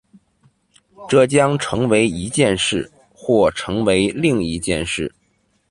[1.07, 5.13] 这将成为一件事，或成为另一件事。